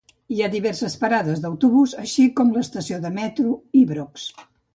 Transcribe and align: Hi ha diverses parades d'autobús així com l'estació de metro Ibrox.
Hi 0.35 0.39
ha 0.43 0.47
diverses 0.53 0.95
parades 1.03 1.43
d'autobús 1.43 1.93
així 2.05 2.25
com 2.41 2.49
l'estació 2.57 2.99
de 3.05 3.13
metro 3.19 3.53
Ibrox. 3.85 4.27